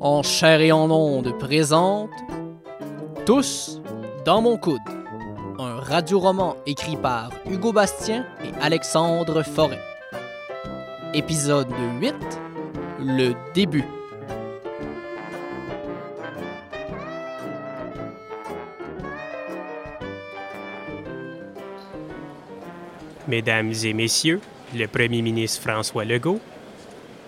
[0.00, 2.10] en chair et en onde présente
[3.26, 3.80] Tous
[4.24, 4.80] dans mon coude,
[5.58, 9.80] un radioroman écrit par Hugo Bastien et Alexandre Forêt.
[11.12, 11.68] Épisode
[12.00, 12.14] 8
[13.00, 13.84] Le début.
[23.28, 24.40] Mesdames et messieurs,
[24.74, 26.40] le premier ministre François Legault,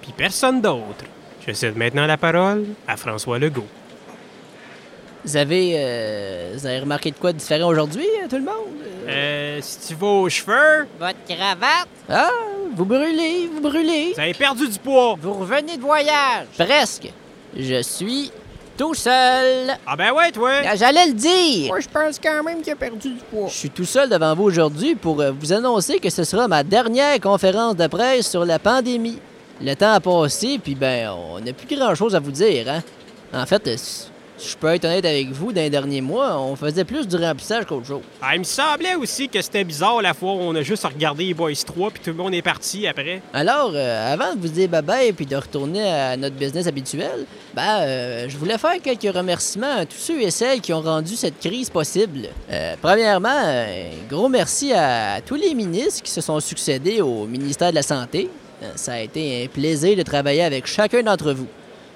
[0.01, 1.05] puis personne d'autre.
[1.47, 3.67] Je cède maintenant la parole à François Legault.
[5.25, 8.55] Vous avez, euh, vous avez remarqué de quoi de différent aujourd'hui, euh, tout le monde?
[9.09, 11.89] Euh, si tu vas aux cheveux, Votre cravate?
[12.09, 12.31] Ah,
[12.75, 14.13] vous brûlez, vous brûlez.
[14.15, 15.17] vous avez perdu du poids.
[15.21, 16.47] Vous revenez de voyage?
[16.59, 17.09] Presque.
[17.57, 18.33] Je suis
[18.77, 19.77] tout seul.
[19.87, 20.51] Ah ben ouais, toi.
[20.67, 21.69] Ah, J'allais le dire.
[21.69, 23.47] Moi, je pense quand même qu'il a perdu du poids.
[23.49, 26.65] Je suis tout seul devant vous aujourd'hui pour euh, vous annoncer que ce sera ma
[26.65, 29.19] dernière conférence de presse sur la pandémie.
[29.63, 32.83] Le temps a passé, puis ben, on n'a plus grand-chose à vous dire, hein.
[33.33, 34.13] En fait, euh, si
[34.43, 37.15] si je peux être honnête avec vous, dans les derniers mois, on faisait plus du
[37.17, 38.01] remplissage qu'autre chose.
[38.21, 41.27] Ah, il me semblait aussi que c'était bizarre la fois où on a juste regardé
[41.27, 43.23] les Boys 3 puis tout le monde est parti après.
[43.33, 47.83] Alors, euh, avant de vous dire bye-bye puis de retourner à notre business habituel, ben,
[47.83, 51.39] euh, je voulais faire quelques remerciements à tous ceux et celles qui ont rendu cette
[51.39, 52.29] crise possible.
[52.51, 57.71] Euh, premièrement, un gros merci à tous les ministres qui se sont succédés au ministère
[57.71, 58.29] de la Santé.
[58.63, 61.49] Euh, ça a été un plaisir de travailler avec chacun d'entre vous.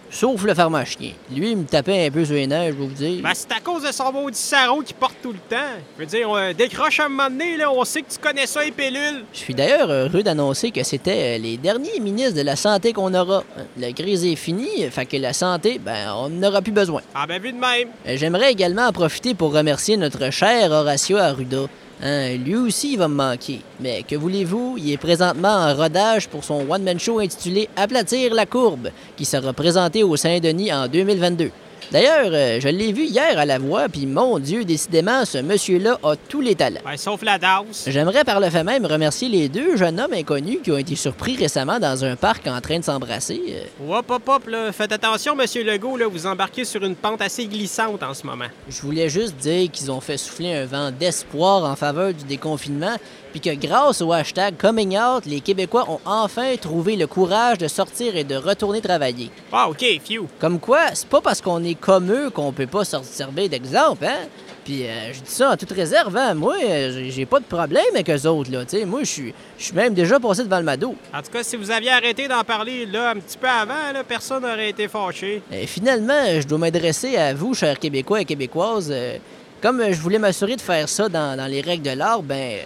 [0.08, 1.10] Sauf le pharmacien.
[1.34, 3.22] Lui, il me tapait un peu sur les nerfs, je vais vous dire.
[3.22, 5.56] Ben, c'est à cause de son maudit sarreau qui porte tout le temps.
[5.96, 8.64] Je veux dire, on décroche un moment donné, là, on sait que tu connais ça,
[8.64, 9.24] les pilules.
[9.32, 13.12] Je suis d'ailleurs heureux d'annoncer que c'était euh, les derniers ministres de la Santé qu'on
[13.14, 13.42] aura.
[13.76, 17.02] La crise est finie, fait que la santé, ben, on n'en aura plus besoin.
[17.14, 17.88] Ah ben vu de même.
[18.06, 21.66] Euh, J'aimerais également en profiter pour remercier notre cher Horacio Arruda.
[22.02, 23.60] Hein, lui aussi, va me manquer.
[23.80, 28.44] Mais que voulez-vous, il est présentement en rodage pour son one-man show intitulé Aplatir la
[28.44, 31.50] courbe, qui sera présenté au Saint-Denis en 2022.
[31.92, 35.98] D'ailleurs, euh, je l'ai vu hier à la voix, puis mon Dieu, décidément, ce monsieur-là
[36.02, 36.80] a tous les talents.
[36.84, 37.84] Ben, sauf la danse.
[37.86, 41.36] J'aimerais par le fait même remercier les deux jeunes hommes inconnus qui ont été surpris
[41.36, 43.40] récemment dans un parc en train de s'embrasser.
[43.48, 44.72] Euh, Hop, hop, hop, là.
[44.72, 46.06] Faites attention, monsieur Legault, là.
[46.08, 48.46] Vous embarquez sur une pente assez glissante en ce moment.
[48.68, 52.96] Je voulais juste dire qu'ils ont fait souffler un vent d'espoir en faveur du déconfinement,
[53.32, 57.68] puis que grâce au hashtag Coming Out, les Québécois ont enfin trouvé le courage de
[57.68, 59.30] sortir et de retourner travailler.
[59.52, 60.26] Ah, OK, few.
[60.40, 64.04] Comme quoi, c'est pas parce qu'on est comme eux qu'on peut pas se servir d'exemple,
[64.04, 64.26] hein?
[64.64, 66.34] Puis euh, je dis ça en toute réserve, hein?
[66.34, 68.64] Moi, euh, j'ai- pas de problème avec eux autres, là.
[68.64, 69.34] Tu sais, moi, je suis
[69.74, 70.96] même déjà passé devant le mado.
[71.14, 74.02] En tout cas, si vous aviez arrêté d'en parler, là, un petit peu avant, là,
[74.02, 75.40] personne n'aurait été fâché.
[75.52, 78.88] Et finalement, je dois m'adresser à vous, chers Québécois et Québécoises.
[78.90, 79.18] Euh,
[79.62, 82.58] Comme je voulais m'assurer de faire ça dans, dans les règles de l'art, ben,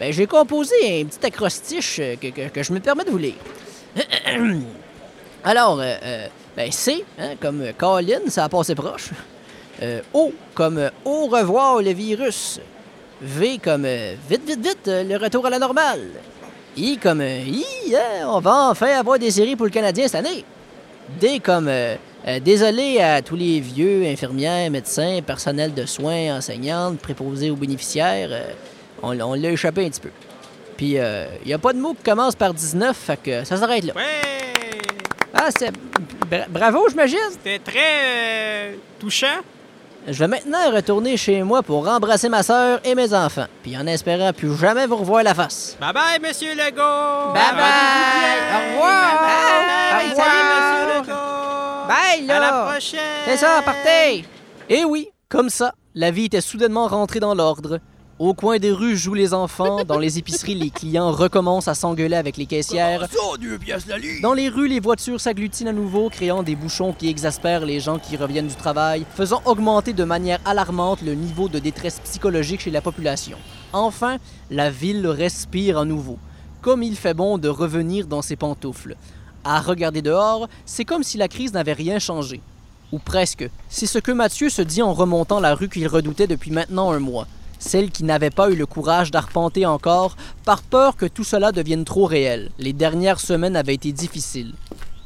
[0.00, 3.34] ben j'ai composé un petit acrostiche que, que- que je me permets de vous lire.
[5.44, 6.26] Alors, euh,
[6.56, 9.10] ben C, hein, comme euh, Colin, ça a passé proche.
[9.82, 12.60] Euh, o, comme euh, au revoir le virus.
[13.20, 13.86] V, comme
[14.28, 16.08] vite, vite, vite, le retour à la normale.
[16.76, 17.64] I, comme I,
[17.94, 20.44] hein, on va enfin avoir des séries pour le Canadien cette année.
[21.20, 21.70] D comme
[22.42, 28.30] désolé à tous les vieux, infirmières, médecins, personnel de soins, enseignantes, préposés aux bénéficiaires.
[29.02, 30.10] on, l'a échappé un petit peu.
[30.76, 33.84] Puis, il n'y a pas de mot qui commence par 19, fait que ça s'arrête
[33.84, 33.94] là.
[35.34, 35.72] Ah, c'est...
[36.30, 37.18] bra- bravo, j'imagine!
[37.30, 39.26] C'était très euh, touchant.
[40.06, 43.46] Je vais maintenant retourner chez moi pour embrasser ma sœur et mes enfants.
[43.62, 45.76] Puis en espérant plus jamais vous revoir la face.
[45.80, 47.32] Bye bye, monsieur Legault!
[47.32, 48.42] Bye bye!
[48.52, 49.20] Au revoir!
[49.22, 50.12] Bye bye!
[50.12, 50.56] Au Salut, revoir!
[50.58, 51.88] monsieur Legault!
[51.88, 52.36] Bye, là!
[52.36, 53.00] À la prochaine!
[53.26, 54.24] C'est ça, partez!
[54.68, 57.78] Et oui, comme ça, la vie était soudainement rentrée dans l'ordre.
[58.22, 62.14] Au coin des rues jouent les enfants, dans les épiceries, les clients recommencent à s'engueuler
[62.14, 63.08] avec les caissières.
[64.22, 67.98] Dans les rues, les voitures s'agglutinent à nouveau, créant des bouchons qui exaspèrent les gens
[67.98, 72.70] qui reviennent du travail, faisant augmenter de manière alarmante le niveau de détresse psychologique chez
[72.70, 73.38] la population.
[73.72, 74.18] Enfin,
[74.52, 76.16] la ville respire à nouveau.
[76.60, 78.94] Comme il fait bon de revenir dans ses pantoufles.
[79.42, 82.40] À regarder dehors, c'est comme si la crise n'avait rien changé.
[82.92, 83.50] Ou presque.
[83.68, 87.00] C'est ce que Mathieu se dit en remontant la rue qu'il redoutait depuis maintenant un
[87.00, 87.26] mois.
[87.64, 91.84] Celle qui n'avait pas eu le courage d'arpenter encore, par peur que tout cela devienne
[91.84, 92.50] trop réel.
[92.58, 94.54] Les dernières semaines avaient été difficiles.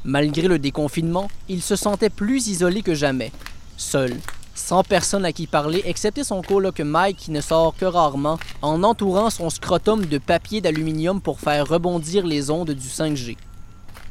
[0.03, 3.31] Malgré le déconfinement, il se sentait plus isolé que jamais.
[3.77, 4.17] Seul,
[4.55, 8.81] sans personne à qui parler, excepté son coloc Mike qui ne sort que rarement, en
[8.81, 13.37] entourant son scrotum de papier d'aluminium pour faire rebondir les ondes du 5G.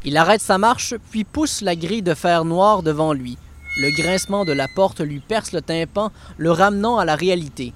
[0.04, 3.38] Il arrête sa marche, puis pousse la grille de fer noir devant lui.
[3.80, 7.74] Le grincement de la porte lui perce le tympan, le ramenant à la réalité.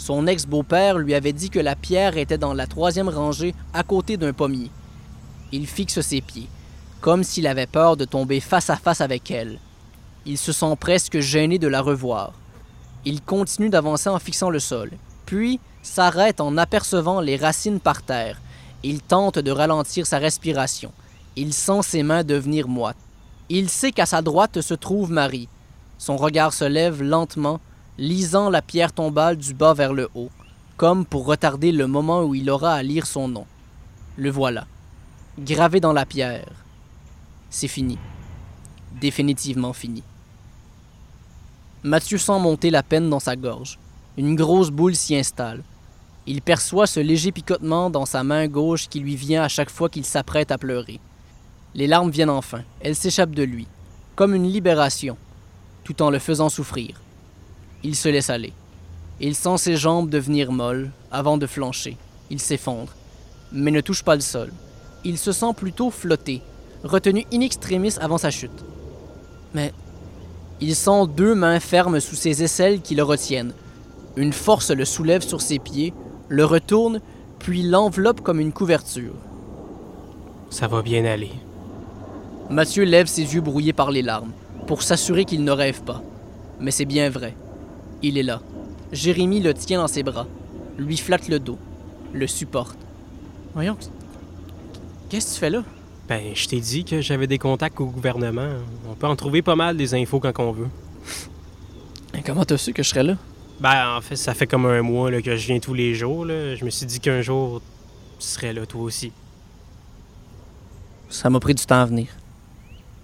[0.00, 4.16] Son ex-beau-père lui avait dit que la pierre était dans la troisième rangée, à côté
[4.16, 4.70] d'un pommier.
[5.52, 6.48] Il fixe ses pieds,
[7.02, 9.58] comme s'il avait peur de tomber face à face avec elle.
[10.24, 12.32] Il se sent presque gêné de la revoir.
[13.04, 14.90] Il continue d'avancer en fixant le sol,
[15.26, 18.40] puis s'arrête en apercevant les racines par terre.
[18.82, 20.92] Il tente de ralentir sa respiration.
[21.36, 22.96] Il sent ses mains devenir moites.
[23.50, 25.50] Il sait qu'à sa droite se trouve Marie.
[25.98, 27.60] Son regard se lève lentement,
[28.00, 30.30] lisant la pierre tombale du bas vers le haut,
[30.78, 33.44] comme pour retarder le moment où il aura à lire son nom.
[34.16, 34.66] Le voilà,
[35.38, 36.48] gravé dans la pierre.
[37.50, 37.98] C'est fini.
[39.02, 40.02] Définitivement fini.
[41.82, 43.78] Mathieu sent monter la peine dans sa gorge.
[44.16, 45.62] Une grosse boule s'y installe.
[46.26, 49.90] Il perçoit ce léger picotement dans sa main gauche qui lui vient à chaque fois
[49.90, 51.00] qu'il s'apprête à pleurer.
[51.74, 52.62] Les larmes viennent enfin.
[52.80, 53.66] Elles s'échappent de lui,
[54.16, 55.18] comme une libération,
[55.84, 56.98] tout en le faisant souffrir.
[57.82, 58.52] Il se laisse aller.
[59.20, 61.96] Il sent ses jambes devenir molles avant de flancher.
[62.30, 62.94] Il s'effondre,
[63.52, 64.52] mais ne touche pas le sol.
[65.04, 66.42] Il se sent plutôt flotter,
[66.84, 68.64] retenu in extremis avant sa chute.
[69.54, 69.72] Mais
[70.60, 73.54] il sent deux mains fermes sous ses aisselles qui le retiennent.
[74.16, 75.94] Une force le soulève sur ses pieds,
[76.28, 77.00] le retourne,
[77.38, 79.14] puis l'enveloppe comme une couverture.
[80.50, 81.30] Ça va bien aller.
[82.50, 84.32] Mathieu lève ses yeux brouillés par les larmes,
[84.66, 86.02] pour s'assurer qu'il ne rêve pas.
[86.58, 87.34] Mais c'est bien vrai.
[88.02, 88.40] Il est là.
[88.92, 90.26] Jérémie le tient dans ses bras,
[90.78, 91.58] lui flatte le dos,
[92.12, 92.78] le supporte.
[93.54, 93.76] Voyons,
[95.08, 95.62] qu'est-ce que tu fais là?
[96.08, 98.48] Ben, je t'ai dit que j'avais des contacts au gouvernement.
[98.88, 100.68] On peut en trouver pas mal des infos quand on veut.
[102.14, 103.16] Et comment t'as su que je serais là?
[103.60, 106.24] Ben, en fait, ça fait comme un mois là, que je viens tous les jours.
[106.24, 106.56] Là.
[106.56, 107.60] Je me suis dit qu'un jour,
[108.18, 109.12] tu serais là toi aussi.
[111.10, 112.08] Ça m'a pris du temps à venir.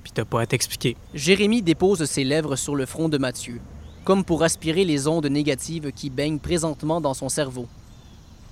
[0.02, 0.96] Puis t'as pas à t'expliquer.
[1.14, 3.60] Jérémie dépose ses lèvres sur le front de Mathieu,
[4.06, 7.66] comme pour aspirer les ondes négatives qui baignent présentement dans son cerveau.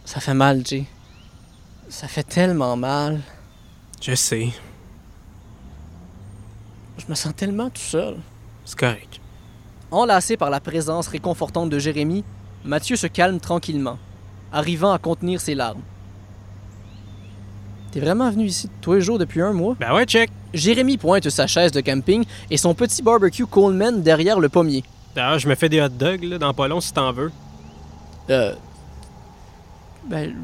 [0.05, 0.85] Ça fait mal, Jay.
[1.89, 3.21] Ça fait tellement mal.
[4.03, 4.49] Je sais.
[6.99, 8.17] Je me sens tellement tout seul.
[8.65, 9.21] C'est correct.
[9.93, 12.25] Enlacé par la présence réconfortante de Jérémie,
[12.65, 13.99] Mathieu se calme tranquillement,
[14.53, 15.83] arrivant à contenir ses larmes.
[17.93, 19.77] T'es vraiment venu ici tous les jours depuis un mois?
[19.79, 20.33] Ben ouais, check.
[20.53, 24.83] Jérémie pointe sa chaise de camping et son petit barbecue Coleman derrière le pommier.
[25.15, 27.31] D'ailleurs, je me fais des hot dogs là, dans pas long si t'en veux.
[28.31, 28.55] Euh.
[30.07, 30.35] Ben,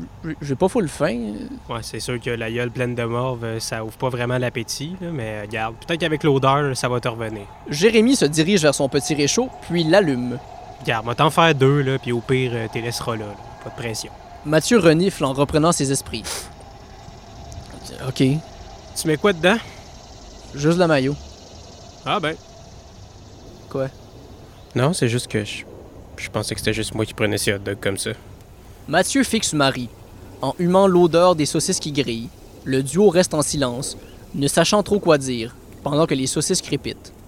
[0.41, 1.35] j'ai pas full faim.
[1.69, 4.97] Ouais, c'est sûr que la gueule pleine de morve, euh, ça ouvre pas vraiment l'appétit,
[5.03, 7.43] là, mais euh, regarde, peut-être qu'avec l'odeur, ça va te revenir.
[7.69, 10.39] Jérémie se dirige vers son petit réchaud, puis l'allume.
[10.81, 13.35] Regarde, moi t'en faire deux, là, puis au pire, euh, t'es laisseras là, là.
[13.63, 14.11] Pas de pression.
[14.47, 16.25] Mathieu renifle en reprenant ses esprits.
[18.09, 18.17] Ok,
[18.97, 19.59] Tu mets quoi dedans?
[20.55, 21.15] juste la maillot.
[22.07, 22.35] Ah ben.
[23.69, 23.89] Quoi?
[24.75, 25.65] Non, c'est juste que je,
[26.17, 28.11] je pensais que c'était juste moi qui prenais ces hot dogs comme ça.
[28.89, 29.89] Mathieu fixe Marie,
[30.43, 32.29] en humant l'odeur des saucisses qui grillent.
[32.65, 33.97] Le duo reste en silence,
[34.35, 37.13] ne sachant trop quoi dire, pendant que les saucisses crépitent.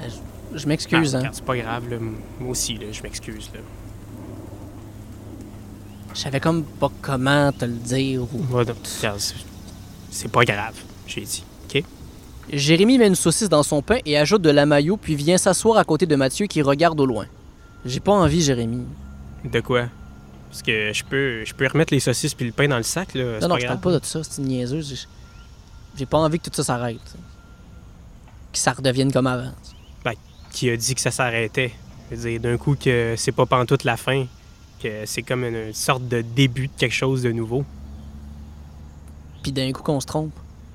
[0.00, 0.08] Euh,
[0.54, 1.30] je- m'excuse, Ah, hein.
[1.32, 1.96] C'est pas grave, là.
[2.40, 3.60] Moi aussi, là, je m'excuse, là.
[6.18, 8.22] Je savais comme pas comment te le dire.
[8.22, 8.44] ou-
[10.10, 10.74] c'est- pas grave,
[11.06, 11.44] j'ai dit.
[11.72, 11.84] OK?
[12.52, 15.78] Jérémy met une saucisse dans son pain et ajoute de la maillot, puis vient s'asseoir
[15.78, 17.26] à côté de Mathieu qui regarde au loin.
[17.84, 18.84] J'ai pas envie, Jérémy.
[19.44, 19.84] De quoi?
[20.50, 23.14] Parce que je peux, je peux remettre les saucisses puis le pain dans le sac,
[23.14, 23.38] là.
[23.40, 25.06] Non, non, je parle pas de ça, c'est une niaiseuse.
[25.96, 26.98] J'ai- pas envie que tout ça s'arrête.
[28.52, 29.52] Que ça redevienne comme avant.
[30.50, 31.72] Qui a dit que ça s'arrêtait?
[32.10, 34.26] Je veux dire, d'un coup, que c'est pas pantoute la fin,
[34.78, 37.64] que c'est comme une, sorte de début de quelque chose de nouveau.
[39.42, 40.32] Puis d'un coup qu'on se trompe.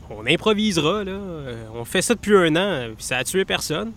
[0.10, 1.12] On improvisera, là.
[1.12, 3.91] Euh, On fait ça depuis un an, puis ça a tué personne.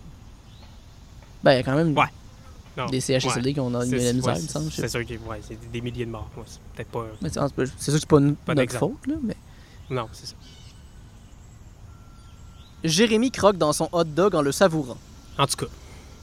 [1.43, 2.05] Ben, il y a quand même Ouais.
[2.77, 4.71] Non, des CHSLD qui ont eu la misère, ouais, il me semble.
[4.71, 6.29] C'est sûr que ouais, c'est des- milliers de morts.
[6.37, 7.05] Ouais, c'est peut-être pas.
[7.21, 7.39] Mais c'est
[7.77, 9.35] c'est sûr que c'est pas, Pas notre faute, là, mais...
[9.89, 10.35] Non, c'est ça.
[12.83, 14.97] Jérémy croque dans son hot dog en le savourant.
[15.39, 15.71] En tout cas,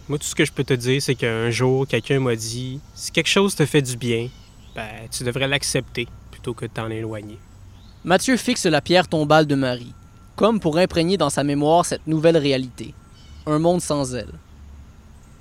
[0.09, 3.11] moi, tout ce que je peux te dire, c'est qu'un jour, quelqu'un m'a dit si
[3.11, 4.29] quelque chose te fait du bien,
[4.75, 7.39] ben, tu devrais l'accepter plutôt que de t'en éloigner.
[8.05, 9.95] Mathieu fixe la pierre tombale de Marie,
[10.37, 12.93] comme pour imprégner dans sa mémoire cette nouvelle réalité.
[13.47, 14.33] Un monde sans elle.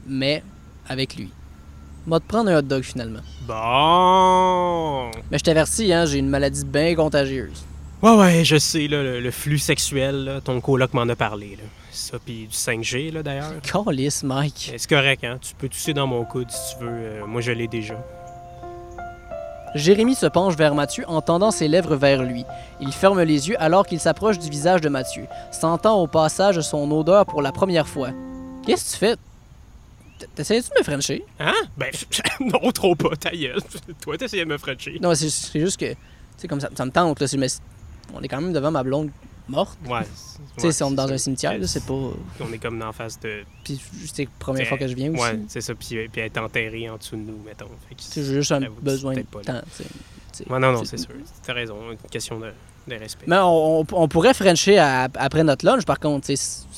[0.07, 0.43] Mais
[0.87, 1.29] avec lui.
[2.05, 3.21] M'a te prendre un hot dog finalement.
[3.47, 5.11] Bon!
[5.31, 7.65] Mais je t'avertis, hein, j'ai une maladie bien contagieuse.
[8.01, 11.57] Ouais, ouais, je sais, là, le, le flux sexuel, là, ton coloc m'en a parlé.
[11.57, 11.63] Là.
[11.93, 13.51] Ça, puis du 5G, là, d'ailleurs.
[13.61, 14.73] Calice, Mike.
[14.77, 15.37] C'est correct, hein?
[15.41, 16.89] Tu peux tousser dans mon coude si tu veux.
[16.91, 17.95] euh, moi, je l'ai déjà.
[19.75, 22.45] Jérémy se penche vers Mathieu en tendant ses lèvres vers lui.
[22.79, 26.89] Il ferme les yeux alors qu'il s'approche du visage de Mathieu, sentant au passage son
[26.91, 28.09] odeur pour la première fois.
[28.65, 29.15] Qu'est-ce que tu fais?
[30.35, 31.25] T'essayes-tu de me frencher?
[31.39, 31.53] Hein?
[31.77, 31.91] Ben,
[32.39, 33.59] non, trop pas, ta gueule.
[34.01, 34.99] Toi, t'essayais de me frencher.
[35.01, 35.97] Non, c'est juste que, tu
[36.37, 37.27] sais, comme ça, ça me tente, là.
[37.37, 37.47] mais
[38.13, 39.09] on est quand même devant ma blonde
[39.49, 39.77] morte.
[39.87, 40.01] Ouais.
[40.57, 41.93] Tu sais, si on est dans un cimetière, là, c'est pas.
[41.93, 43.43] On est comme en face de.
[43.63, 43.79] Puis
[44.13, 45.21] c'est la première fois que je viens aussi.
[45.21, 45.73] Ouais, c'est ça.
[45.75, 47.67] Puis, puis elle est enterrée en dessous de nous, mettons.
[48.15, 49.23] J'ai juste un besoin de
[49.71, 50.59] c'est temps.
[50.59, 51.15] non, non, c'est- c'est sûr.
[51.45, 51.75] T'as raison.
[51.91, 52.47] Une question de,
[52.87, 53.25] de respect.
[53.27, 56.27] Mais on, on- pourrait frencher à- après notre lunch, par contre,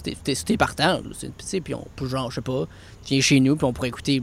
[0.03, 2.65] t'es partant, là, c'est- tu sais, puis on peut, genre, je sais pas,
[3.05, 4.21] tu viens chez nous, puis on pourrait écouter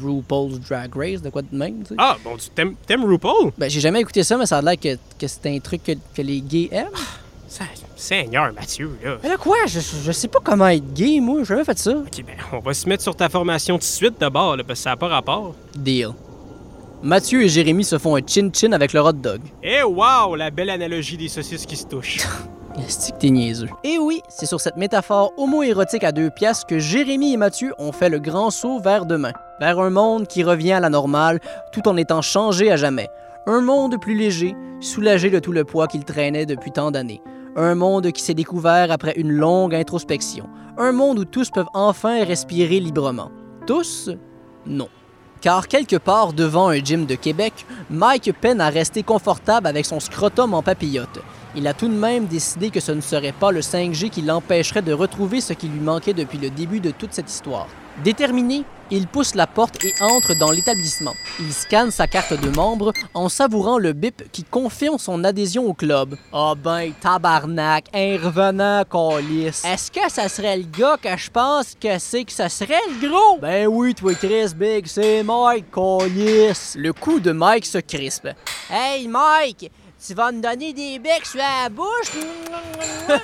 [0.00, 1.82] Ru- RuPaul's Drag Race, de quoi de même.
[1.98, 3.52] Ah, bon, tu t'aimes, RuPaul?
[3.58, 5.92] Ben, j'ai jamais écouté ça, mais ça a l'air que, que c'est un truc que,
[6.14, 6.88] que les gays aiment.
[7.96, 9.18] Seigneur, Mathieu, là.
[9.22, 9.56] Mais là, quoi?
[9.66, 11.92] Je, je sais pas comment être gay, moi, j'ai jamais fait ça.
[11.92, 14.80] Ok, ben, on va se mettre sur ta formation tout de suite d'abord, là, parce
[14.80, 15.54] que ça n'a pas rapport.
[15.76, 16.10] Deal.
[17.02, 19.40] Mathieu et Jérémy se font un chin-chin avec leur hot dog.
[19.62, 22.20] Eh, wow, la belle analogie des saucisses qui se touchent.
[22.78, 23.68] Est-ce que t'es niaiseux?
[23.84, 27.92] Et oui, c'est sur cette métaphore homo-érotique à deux pièces que Jérémy et Mathieu ont
[27.92, 31.40] fait le grand saut vers demain, vers un monde qui revient à la normale
[31.72, 33.08] tout en étant changé à jamais.
[33.46, 37.20] Un monde plus léger, soulagé de tout le poids qu'il traînait depuis tant d'années.
[37.54, 40.48] Un monde qui s'est découvert après une longue introspection.
[40.78, 43.30] Un monde où tous peuvent enfin respirer librement.
[43.66, 44.10] Tous?
[44.64, 44.88] Non.
[45.42, 50.00] Car quelque part devant un gym de Québec, Mike peine à rester confortable avec son
[50.00, 51.18] scrotum en papillote.
[51.54, 54.80] Il a tout de même décidé que ce ne serait pas le 5G qui l'empêcherait
[54.80, 57.68] de retrouver ce qui lui manquait depuis le début de toute cette histoire.
[58.02, 61.12] Déterminé, il pousse la porte et entre dans l'établissement.
[61.40, 65.74] Il scanne sa carte de membre en savourant le bip qui confirme son adhésion au
[65.74, 66.16] club.
[66.32, 68.84] Ah ben, tabarnak, un revenant.
[69.64, 73.08] Est-ce que ça serait le gars que je pense que c'est que ça serait le
[73.08, 73.38] gros?
[73.40, 75.66] Ben oui, toi Chris Big, c'est Mike
[76.14, 76.76] lisse.
[76.78, 78.28] Le cou de Mike se crispe.
[78.70, 79.70] Hey Mike,
[80.04, 82.10] tu vas me donner des becs sur la bouche?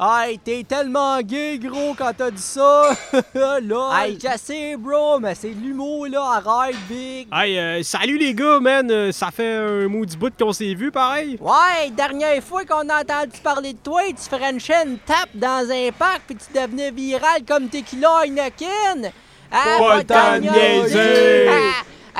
[0.00, 2.90] hey, t'es tellement gay, gros, quand t'as dit ça.
[3.34, 4.02] là.
[4.04, 6.42] Hey, je sais, bro, mais c'est de l'humour, là.
[6.44, 7.28] Arrête, big.
[7.32, 8.90] hey, euh, salut les gars, man.
[8.90, 11.38] Euh, Ça fait un maudit bout qu'on s'est vu, pareil.
[11.40, 15.90] Ouais, dernière fois qu'on a entendu parler de toi, tu frenchais une tape dans un
[15.92, 19.10] parc puis tu devenais viral comme Tequila Heineken.
[19.50, 21.48] Ah, Pas pas le temps de niaiser.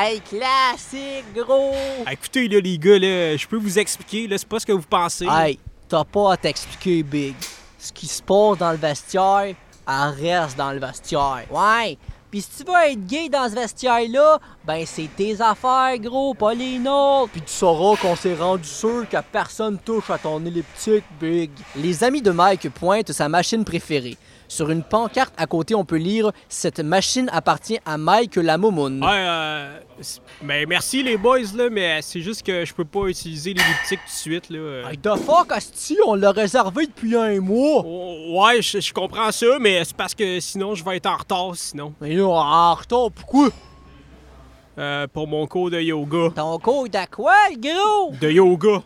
[0.00, 1.75] Hey, classique, gros.
[2.07, 4.71] Ah, écoutez, là, les gars, là, je peux vous expliquer, là, c'est pas ce que
[4.71, 5.26] vous pensez.
[5.28, 7.35] Hey, t'as pas à t'expliquer, Big.
[7.76, 9.57] Ce qui se passe dans le vestiaire,
[9.88, 11.47] elle reste dans le vestiaire.
[11.50, 11.99] Ouais.
[12.31, 16.55] Pis si tu veux être gay dans ce vestiaire-là, ben c'est tes affaires, gros, pas
[16.55, 17.33] les nôtres.
[17.33, 21.50] Puis tu sauras qu'on s'est rendu sûr que personne touche à ton elliptique, Big.
[21.75, 24.17] Les amis de Mike pointent sa machine préférée.
[24.49, 28.57] Sur une pancarte à côté, on peut lire «Cette machine appartient à Mike la
[29.02, 33.07] Ouais, euh, c'est- ben merci les boys, là, mais c'est juste que je peux pas
[33.09, 34.90] utiliser l'elliptique tout de suite, là.
[34.90, 37.83] Hey, the fuck, Asti, on l'a réservé depuis un mois.
[37.85, 41.17] Oh, ouais, je je comprends ça, mais c'est parce que sinon je vais être en
[41.19, 41.93] retard, sinon.
[42.00, 43.50] Mais là, en retard, pourquoi?
[44.78, 46.31] Euh, pour mon cours de yoga.
[46.35, 48.12] Ton cours de quoi, gros?
[48.21, 48.83] De yoga.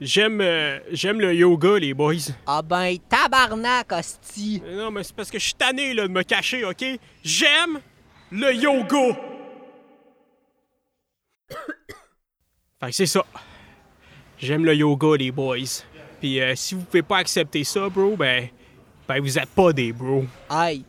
[0.00, 2.32] J'aime euh, j'aime le yoga, les boys.
[2.46, 4.62] Ah ben, tabarnak, hostie.
[4.66, 6.84] Non, mais c'est parce que je suis tanné, là, de me cacher, OK?
[7.24, 7.80] J'aime
[8.30, 9.18] le yoga!
[12.80, 13.24] fait que c'est ça.
[14.38, 15.82] J'aime le yoga, les boys.
[16.20, 18.48] Puis euh, si vous pouvez pas accepter ça, bro, ben...
[19.08, 20.24] Ben, vous êtes pas des bros.
[20.50, 20.84] Hey,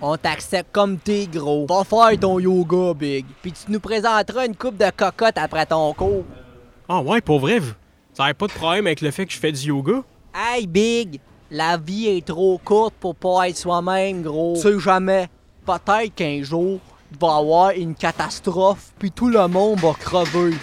[0.00, 1.64] on t'accepte comme t'es, gros.
[1.66, 3.24] Va faire ton yoga, Big.
[3.40, 6.24] Puis tu nous présenteras une coupe de cocotte après ton cours.
[6.88, 7.72] Ah ouais, pour vrai, vous...
[8.22, 10.04] Avez pas de problème avec le fait que je fais du yoga?
[10.32, 11.18] Hey, Big,
[11.50, 14.54] la vie est trop courte pour pas être soi-même, gros.
[14.54, 15.28] Tu sais jamais.
[15.66, 16.78] Peut-être qu'un jour,
[17.10, 20.54] il va y avoir une catastrophe, puis tout le monde va crever.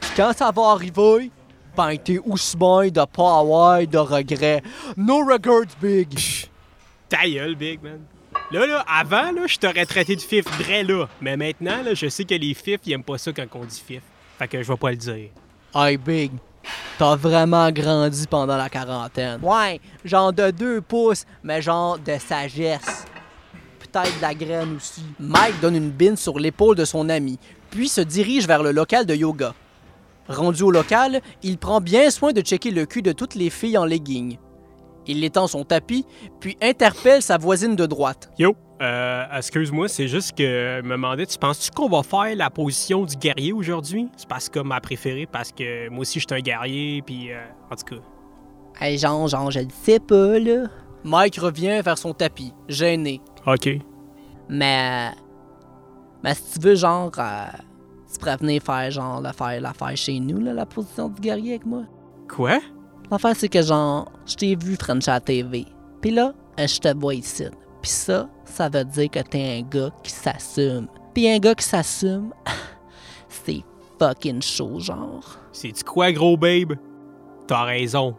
[0.00, 1.30] Puis quand ça va arriver,
[1.74, 4.62] ben t'es aussi bien de pas avoir de regrets.
[4.98, 6.18] No regrets, Big.
[7.08, 8.00] Ta gueule, Big Man.
[8.50, 11.06] Là, là, avant, là, je t'aurais traité de fif vrai là.
[11.22, 13.82] Mais maintenant, là, je sais que les fifs, ils aiment pas ça quand on dit
[13.84, 14.02] fif.
[14.38, 15.30] Fait que je vais pas le dire.
[15.74, 16.32] Hey, Big,
[16.98, 19.40] t'as vraiment grandi pendant la quarantaine.
[19.42, 23.04] Ouais, genre de deux pouces, mais genre de sagesse.
[23.78, 25.02] Peut-être de la graine aussi.
[25.18, 27.38] Mike donne une bine sur l'épaule de son ami,
[27.70, 29.54] puis se dirige vers le local de yoga.
[30.28, 33.78] Rendu au local, il prend bien soin de checker le cul de toutes les filles
[33.78, 34.38] en leggings.
[35.06, 36.04] Il étend son tapis,
[36.40, 38.30] puis interpelle sa voisine de droite.
[38.38, 42.50] Yo, euh, excuse-moi, c'est juste que je me demandais, tu penses-tu qu'on va faire la
[42.50, 44.08] position du guerrier aujourd'hui?
[44.16, 47.38] C'est parce que ma préférée, parce que moi aussi je suis un guerrier, puis euh,
[47.70, 48.02] en tout cas.
[48.78, 50.64] Hey, genre, genre, je le sais pas, là.
[51.04, 53.20] Mike revient vers son tapis, gêné.
[53.46, 53.70] Ok.
[54.48, 55.10] Mais.
[56.22, 57.10] Mais si tu veux, genre.
[57.18, 57.44] euh,
[58.12, 61.64] tu pourrais venir faire, genre, l'affaire, l'affaire chez nous, là, la position du guerrier avec
[61.66, 61.84] moi.
[62.28, 62.58] Quoi?
[63.10, 65.64] L'affaire, c'est que, genre, je t'ai vu French à la TV.
[66.02, 67.44] Puis là, euh, je te vois ici.
[67.86, 70.88] Pis ça, ça veut dire que t'es un gars qui s'assume.
[71.14, 72.34] Pis un gars qui s'assume,
[73.28, 73.62] c'est
[73.96, 75.38] fucking chaud, genre.
[75.52, 76.72] C'est-tu quoi, gros babe?
[77.46, 78.16] T'as raison.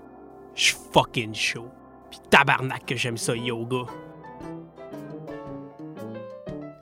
[0.55, 1.67] J'suis fucking chaud.
[2.09, 3.91] Pis tabarnak que j'aime ça, yoga.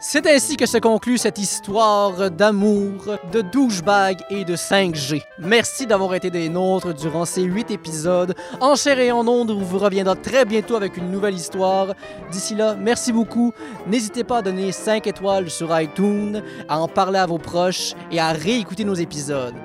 [0.08, 5.24] C'est ainsi que se conclut cette histoire d'amour, de douchebag et de 5G.
[5.40, 8.36] Merci d'avoir été des nôtres durant ces 8 épisodes.
[8.62, 11.96] En chair et en ondes, on vous reviendra très bientôt avec une nouvelle histoire.
[12.32, 13.52] D'ici là, merci beaucoup.
[13.88, 18.20] N'hésitez pas à donner 5 étoiles sur iTunes, à en parler à vos proches et
[18.20, 19.56] à réécouter nos épisodes.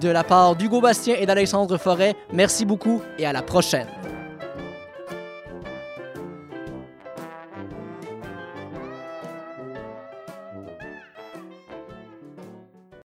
[0.00, 3.88] De la part d'Hugo Bastien et d'Alexandre Forêt, merci beaucoup et à la prochaine.